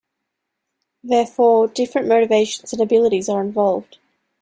Therefore, 1.03 1.67
different 1.67 2.07
motivations 2.07 2.73
and 2.73 2.81
abilities 2.81 3.29
are 3.29 3.39
involved. 3.39 3.99